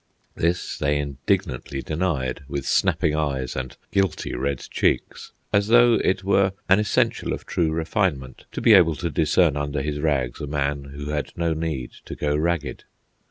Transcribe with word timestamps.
ho! 0.01 0.05
ho! 0.07 0.31
ho!" 0.35 0.47
This 0.49 0.77
they 0.79 0.97
indignantly 0.97 1.83
denied, 1.83 2.41
with 2.47 2.65
snapping 2.65 3.15
eyes 3.15 3.55
and 3.55 3.77
guilty 3.91 4.33
red 4.33 4.57
cheeks, 4.71 5.31
as 5.53 5.67
though 5.67 5.99
it 6.03 6.23
were 6.23 6.53
an 6.67 6.79
essential 6.79 7.33
of 7.33 7.45
true 7.45 7.71
refinement 7.71 8.45
to 8.53 8.61
be 8.61 8.73
able 8.73 8.95
to 8.95 9.11
discern 9.11 9.55
under 9.55 9.83
his 9.83 9.99
rags 9.99 10.41
a 10.41 10.47
man 10.47 10.85
who 10.85 11.11
had 11.11 11.31
no 11.35 11.53
need 11.53 11.91
to 12.05 12.15
go 12.15 12.35
ragged. 12.35 12.85